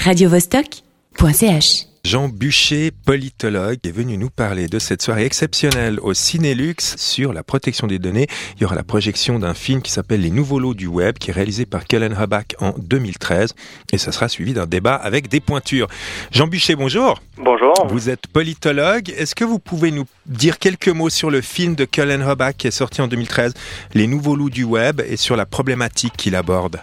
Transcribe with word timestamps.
radiovostok.ch 0.00 1.86
Jean 2.02 2.30
Bûcher, 2.30 2.92
politologue, 3.04 3.78
est 3.84 3.90
venu 3.90 4.16
nous 4.16 4.30
parler 4.30 4.68
de 4.68 4.78
cette 4.78 5.02
soirée 5.02 5.26
exceptionnelle 5.26 6.00
au 6.00 6.14
Cinélux 6.14 6.76
sur 6.96 7.34
la 7.34 7.42
protection 7.42 7.86
des 7.86 7.98
données. 7.98 8.26
Il 8.56 8.62
y 8.62 8.64
aura 8.64 8.74
la 8.74 8.82
projection 8.82 9.38
d'un 9.38 9.52
film 9.52 9.82
qui 9.82 9.92
s'appelle 9.92 10.22
Les 10.22 10.30
Nouveaux 10.30 10.58
Lots 10.58 10.72
du 10.72 10.86
Web, 10.86 11.18
qui 11.18 11.30
est 11.30 11.34
réalisé 11.34 11.66
par 11.66 11.84
Kellen 11.84 12.14
Habak 12.14 12.54
en 12.60 12.72
2013. 12.78 13.54
Et 13.92 13.98
ça 13.98 14.12
sera 14.12 14.30
suivi 14.30 14.54
d'un 14.54 14.66
débat 14.66 14.94
avec 14.94 15.28
des 15.28 15.40
pointures. 15.40 15.88
Jean 16.32 16.46
Bûcher, 16.46 16.74
bonjour. 16.74 17.20
Bonjour. 17.36 17.86
Vous 17.90 18.08
êtes 18.08 18.26
politologue. 18.28 19.10
Est-ce 19.10 19.34
que 19.34 19.44
vous 19.44 19.58
pouvez 19.58 19.90
nous 19.90 20.06
dire 20.24 20.58
quelques 20.58 20.88
mots 20.88 21.10
sur 21.10 21.30
le 21.30 21.42
film 21.42 21.74
de 21.74 21.84
Kellen 21.84 22.22
Habak 22.22 22.56
qui 22.56 22.66
est 22.66 22.70
sorti 22.70 23.02
en 23.02 23.08
2013, 23.08 23.52
Les 23.92 24.06
Nouveaux 24.06 24.36
Loups 24.36 24.48
du 24.48 24.64
Web, 24.64 25.02
et 25.06 25.18
sur 25.18 25.36
la 25.36 25.44
problématique 25.44 26.16
qu'il 26.16 26.34
aborde? 26.34 26.80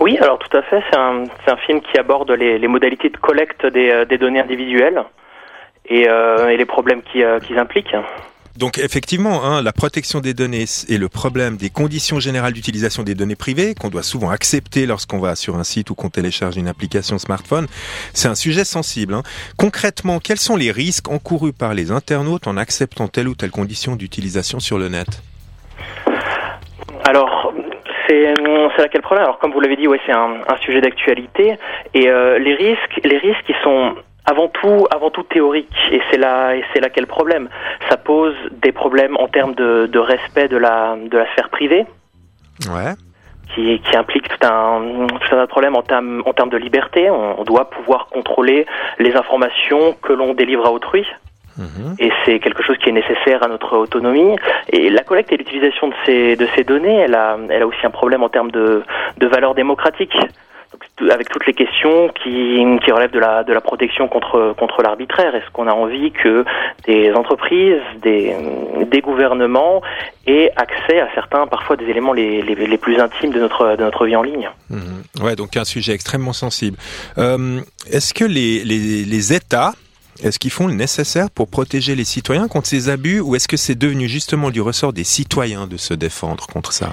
Oui, 0.00 0.18
alors 0.18 0.38
tout 0.38 0.56
à 0.56 0.62
fait. 0.62 0.82
C'est 0.90 0.98
un, 0.98 1.56
film 1.66 1.80
qui 1.80 1.98
aborde 1.98 2.30
les, 2.30 2.58
les 2.58 2.68
modalités 2.68 3.08
de 3.08 3.16
collecte 3.16 3.66
des, 3.66 3.90
euh, 3.90 4.04
des 4.04 4.18
données 4.18 4.40
individuelles 4.40 5.02
et, 5.86 6.08
euh, 6.08 6.48
et 6.48 6.56
les 6.56 6.66
problèmes 6.66 7.02
qui, 7.02 7.22
euh, 7.22 7.38
qu'ils 7.40 7.58
impliquent. 7.58 7.96
Donc 8.56 8.78
effectivement, 8.78 9.44
hein, 9.44 9.62
la 9.62 9.72
protection 9.72 10.20
des 10.20 10.32
données 10.32 10.66
et 10.88 10.96
le 10.96 11.08
problème 11.08 11.56
des 11.56 11.70
conditions 11.70 12.20
générales 12.20 12.52
d'utilisation 12.52 13.02
des 13.02 13.16
données 13.16 13.34
privées, 13.34 13.74
qu'on 13.74 13.88
doit 13.88 14.04
souvent 14.04 14.30
accepter 14.30 14.86
lorsqu'on 14.86 15.18
va 15.18 15.34
sur 15.34 15.56
un 15.56 15.64
site 15.64 15.90
ou 15.90 15.96
qu'on 15.96 16.08
télécharge 16.08 16.56
une 16.56 16.68
application 16.68 17.18
smartphone, 17.18 17.66
c'est 18.12 18.28
un 18.28 18.36
sujet 18.36 18.64
sensible. 18.64 19.14
hein. 19.14 19.22
Concrètement, 19.56 20.20
quels 20.20 20.38
sont 20.38 20.56
les 20.56 20.70
risques 20.70 21.08
encourus 21.08 21.52
par 21.52 21.74
les 21.74 21.90
internautes 21.90 22.46
en 22.46 22.56
acceptant 22.56 23.08
telle 23.08 23.26
ou 23.26 23.34
telle 23.34 23.50
condition 23.50 23.96
d'utilisation 23.96 24.60
sur 24.60 24.78
le 24.78 24.88
net? 24.88 25.08
Alors, 27.06 27.43
c'est, 28.06 28.34
là 28.34 28.88
quel 28.90 29.02
problème 29.02 29.24
Alors, 29.24 29.38
comme 29.38 29.52
vous 29.52 29.60
l'avez 29.60 29.76
dit, 29.76 29.88
ouais, 29.88 30.00
c'est 30.06 30.12
un, 30.12 30.40
un 30.46 30.56
sujet 30.60 30.80
d'actualité 30.80 31.56
et 31.94 32.08
euh, 32.08 32.38
les 32.38 32.54
risques, 32.54 33.00
les 33.04 33.18
risques, 33.18 33.48
ils 33.48 33.62
sont 33.62 33.94
avant 34.26 34.48
tout, 34.48 34.86
avant 34.90 35.10
tout 35.10 35.22
théoriques 35.22 35.76
et 35.90 36.00
c'est 36.10 36.16
là, 36.16 36.54
et 36.54 36.64
c'est 36.72 36.80
là 36.80 36.88
quel 36.88 37.06
problème. 37.06 37.48
Ça 37.88 37.96
pose 37.96 38.34
des 38.52 38.72
problèmes 38.72 39.16
en 39.18 39.28
termes 39.28 39.54
de, 39.54 39.86
de 39.86 39.98
respect 39.98 40.48
de 40.48 40.56
la, 40.56 40.96
de 40.96 41.18
la 41.18 41.30
sphère 41.32 41.50
privée. 41.50 41.84
Ouais. 42.70 42.94
qui, 43.54 43.80
qui 43.80 43.96
implique 43.96 44.28
tout 44.28 44.46
un, 44.46 45.06
tout 45.08 45.36
un 45.36 45.46
problèmes 45.46 45.76
en 45.76 45.82
termes, 45.82 46.22
en 46.24 46.32
termes 46.32 46.50
de 46.50 46.56
liberté. 46.56 47.10
On, 47.10 47.40
on 47.40 47.44
doit 47.44 47.68
pouvoir 47.70 48.06
contrôler 48.06 48.66
les 48.98 49.14
informations 49.16 49.94
que 50.02 50.12
l'on 50.12 50.34
délivre 50.34 50.66
à 50.66 50.72
autrui. 50.72 51.04
Mhm. 51.56 51.96
Et 51.98 52.10
c'est 52.24 52.38
quelque 52.40 52.62
chose 52.62 52.76
qui 52.78 52.88
est 52.88 52.92
nécessaire 52.92 53.42
à 53.42 53.48
notre 53.48 53.76
autonomie. 53.76 54.36
Et 54.70 54.90
la 54.90 55.02
collecte 55.02 55.32
et 55.32 55.36
l'utilisation 55.36 55.88
de 55.88 55.94
ces, 56.04 56.36
de 56.36 56.46
ces 56.54 56.64
données, 56.64 56.96
elle 56.96 57.14
a, 57.14 57.38
elle 57.50 57.62
a 57.62 57.66
aussi 57.66 57.84
un 57.84 57.90
problème 57.90 58.22
en 58.22 58.28
termes 58.28 58.50
de, 58.50 58.82
de 59.18 59.26
valeur 59.26 59.54
démocratique. 59.54 60.16
Avec 61.10 61.28
toutes 61.28 61.46
les 61.46 61.54
questions 61.54 62.08
qui, 62.22 62.64
qui 62.84 62.92
relèvent 62.92 63.10
de 63.10 63.18
la, 63.18 63.42
de 63.42 63.52
la 63.52 63.60
protection 63.60 64.06
contre, 64.06 64.54
contre 64.56 64.82
l'arbitraire. 64.82 65.34
Est-ce 65.34 65.50
qu'on 65.52 65.66
a 65.66 65.72
envie 65.72 66.12
que 66.12 66.44
des 66.86 67.12
entreprises, 67.12 67.80
des, 68.00 68.34
des 68.90 69.00
gouvernements 69.00 69.82
aient 70.26 70.50
accès 70.56 71.00
à 71.00 71.08
certains, 71.14 71.46
parfois 71.46 71.76
des 71.76 71.86
éléments 71.86 72.12
les, 72.12 72.42
les, 72.42 72.54
les 72.54 72.78
plus 72.78 72.98
intimes 73.00 73.32
de 73.32 73.40
notre, 73.40 73.76
de 73.76 73.82
notre 73.82 74.06
vie 74.06 74.16
en 74.16 74.22
ligne? 74.22 74.50
Mhm. 74.70 75.24
Ouais, 75.24 75.36
donc 75.36 75.56
un 75.56 75.64
sujet 75.64 75.94
extrêmement 75.94 76.32
sensible. 76.32 76.76
Euh, 77.18 77.60
est-ce 77.90 78.14
que 78.14 78.24
les, 78.24 78.62
les, 78.64 79.04
les 79.04 79.32
États, 79.32 79.72
est-ce 80.22 80.38
qu'ils 80.38 80.52
font 80.52 80.66
le 80.66 80.74
nécessaire 80.74 81.30
pour 81.30 81.48
protéger 81.48 81.94
les 81.94 82.04
citoyens 82.04 82.48
contre 82.48 82.66
ces 82.66 82.88
abus 82.88 83.20
ou 83.20 83.34
est-ce 83.34 83.48
que 83.48 83.56
c'est 83.56 83.74
devenu 83.74 84.08
justement 84.08 84.50
du 84.50 84.60
ressort 84.60 84.92
des 84.92 85.04
citoyens 85.04 85.66
de 85.66 85.76
se 85.76 85.94
défendre 85.94 86.46
contre 86.46 86.72
ça? 86.72 86.90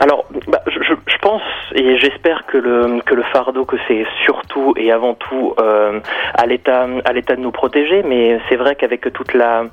Alors, 0.00 0.24
bah, 0.48 0.62
je, 0.66 0.80
pense 1.20 1.42
et 1.74 1.98
j'espère 1.98 2.46
que 2.46 2.56
le 2.56 3.02
que 3.02 3.14
le 3.14 3.22
fardeau 3.24 3.66
que 3.66 3.76
c'est 3.86 4.06
surtout 4.24 4.72
et 4.78 4.90
avant 4.90 5.12
tout 5.12 5.54
euh, 5.60 6.00
à 6.34 6.46
l'État 6.46 6.86
de 6.86 7.40
nous 7.40 7.50
protéger, 7.50 8.02
mais 8.02 8.40
c'est 8.48 8.56
vrai 8.56 8.74
qu'avec 8.74 9.12
toute 9.12 9.34
la 9.34 9.66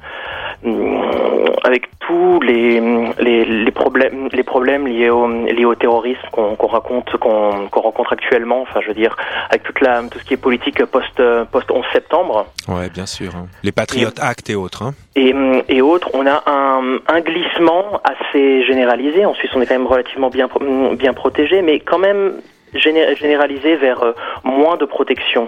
avec 1.64 1.90
tous 2.00 2.40
les, 2.42 2.80
les 3.20 3.46
les 3.46 3.72
problèmes 3.72 4.30
les 4.32 4.44
problèmes 4.44 4.88
liés 4.88 5.10
au 5.10 5.28
liés 5.28 5.66
au 5.66 5.76
terrorisme 5.76 6.22
qu'on 6.32 6.56
raconte 6.68 7.16
qu'on 7.18 7.68
rencontre 7.82 8.14
actuellement, 8.14 8.62
enfin 8.62 8.80
je 8.82 8.88
veux 8.88 8.94
dire 8.94 9.16
avec 9.50 9.64
toute 9.64 9.82
la 9.82 10.02
tout 10.04 10.20
ce 10.20 10.24
qui 10.24 10.34
est 10.34 10.38
politique 10.38 10.84
post 10.86 11.22
post 11.52 11.70
11 11.72 11.84
septembre, 11.94 12.46
Ouais, 12.68 12.90
bien 12.90 13.06
sûr. 13.06 13.36
hein. 13.36 13.48
Les 13.64 13.72
Patriot 13.72 14.10
Act 14.20 14.50
et 14.50 14.56
autres. 14.56 14.84
Hein. 14.84 14.94
et, 15.16 15.34
et 15.70 15.82
autres, 15.82 16.10
on 16.14 16.26
a 16.26 16.44
un, 16.48 16.98
un 17.08 17.22
glissement 17.22 18.02
assez 18.04 18.64
généralisé. 18.66 19.26
En 19.26 19.34
Suisse, 19.34 19.52
on 19.56 19.62
est 19.62 19.66
quand 19.66 19.76
même 19.76 19.88
relativement 19.88 20.30
bien, 20.30 20.50
bien 20.98 21.14
protégé, 21.14 21.62
mais 21.62 21.80
quand 21.80 21.98
même 22.00 22.34
géné- 22.74 23.16
généralisé 23.18 23.76
vers 23.76 24.04
euh, 24.04 24.12
moins 24.44 24.78
de 24.78 24.86
protection 24.86 25.48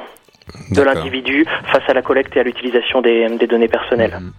de 0.72 0.82
l'individu 0.82 1.46
face 1.72 1.84
à 1.88 1.94
la 1.94 2.02
collecte 2.02 2.36
et 2.36 2.40
à 2.40 2.44
l'utilisation 2.44 3.02
des, 3.02 3.28
des 3.38 3.46
données 3.48 3.68
personnelles. 3.68 4.18
Mhm. 4.20 4.32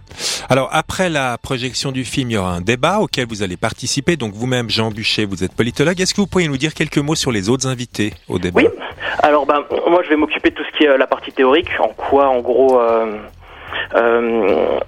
Alors 0.51 0.67
après 0.73 1.09
la 1.09 1.37
projection 1.37 1.93
du 1.93 2.03
film, 2.03 2.29
il 2.29 2.33
y 2.33 2.37
aura 2.37 2.51
un 2.51 2.59
débat 2.59 2.99
auquel 2.99 3.25
vous 3.25 3.41
allez 3.41 3.55
participer. 3.55 4.17
Donc 4.17 4.33
vous-même, 4.33 4.69
Jean 4.69 4.91
Bûcher, 4.91 5.23
vous 5.23 5.45
êtes 5.45 5.55
politologue. 5.55 6.01
Est-ce 6.01 6.13
que 6.13 6.19
vous 6.19 6.27
pourriez 6.27 6.49
nous 6.49 6.57
dire 6.57 6.73
quelques 6.73 6.97
mots 6.97 7.15
sur 7.15 7.31
les 7.31 7.47
autres 7.47 7.67
invités 7.67 8.11
au 8.27 8.37
débat? 8.37 8.59
Oui. 8.59 8.67
Alors, 9.23 9.45
ben, 9.45 9.63
moi, 9.87 10.01
je 10.03 10.09
vais 10.09 10.17
m'occuper 10.17 10.49
de 10.49 10.55
tout 10.55 10.63
ce 10.69 10.77
qui 10.77 10.83
est 10.83 10.89
euh, 10.89 10.97
la 10.97 11.07
partie 11.07 11.31
théorique, 11.31 11.69
en 11.79 11.87
quoi, 11.95 12.27
en 12.27 12.41
gros, 12.41 12.81
euh, 12.81 13.15
euh, 13.95 14.79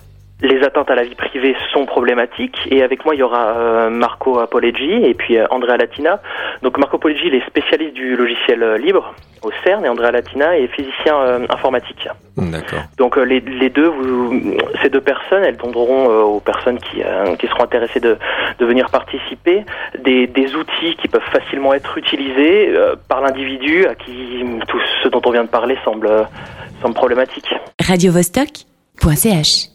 les 0.44 0.62
atteintes 0.64 0.92
à 0.92 0.96
la 0.96 1.04
vie 1.04 1.16
privée 1.16 1.56
sont 1.72 1.86
problématiques. 1.86 2.58
Et 2.70 2.84
avec 2.84 3.06
moi, 3.06 3.16
il 3.16 3.20
y 3.20 3.24
aura 3.24 3.58
euh, 3.58 3.90
Marco 3.90 4.40
Apolleggi 4.40 4.92
et 4.92 5.14
puis 5.14 5.38
euh, 5.38 5.48
Andrea 5.50 5.78
Latina. 5.78 6.22
Donc, 6.62 6.78
Marco 6.78 6.98
Apolleggi, 6.98 7.28
il 7.28 7.36
est 7.36 7.48
spécialiste 7.48 7.94
du 7.94 8.16
logiciel 8.16 8.62
euh, 8.62 8.78
libre 8.78 9.16
au 9.42 9.52
CERN 9.64 9.86
et 9.86 9.90
Andrea 9.90 10.12
Latina 10.12 10.58
est 10.58 10.68
physicien 10.68 11.18
euh, 11.18 11.46
informatique. 11.50 12.08
D'accord. 12.38 12.80
Donc 12.98 13.18
euh, 13.18 13.24
les, 13.24 13.40
les 13.42 13.70
deux, 13.70 13.88
vous, 13.88 14.42
ces 14.82 14.90
deux 14.90 15.02
personnes, 15.02 15.44
elles 15.44 15.58
donneront 15.58 16.10
euh, 16.10 16.22
aux 16.22 16.40
personnes 16.40 16.80
qui, 16.80 17.04
euh, 17.04 17.36
qui 17.36 17.48
seront 17.48 17.64
intéressées 17.64 18.00
de, 18.00 18.18
de 18.60 18.66
venir 18.66 18.90
participer 18.90 19.66
des, 20.00 20.28
des 20.28 20.56
outils 20.56 20.96
qui 21.02 21.08
peuvent 21.08 21.22
facilement 21.32 21.74
être 21.74 21.98
utilisés 21.98 22.70
euh, 22.70 22.96
par 23.10 23.22
l'individu 23.22 23.86
à 23.86 23.96
qui 23.96 24.44
tout 24.68 24.80
ce 25.04 25.10
dont 25.10 25.22
on 25.26 25.32
vient 25.32 25.44
de 25.44 25.50
parler 25.50 25.78
semble, 25.84 26.10
semble 26.82 26.96
problématique. 26.96 27.54
radiovostok.ch 27.86 29.73